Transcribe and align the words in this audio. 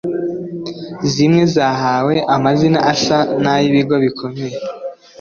zimwe 1.13 1.43
zahawe 1.55 2.15
amazina 2.35 2.79
asa 2.93 3.17
n’ay’ibigo 3.43 3.95
bikomeye 4.03 4.57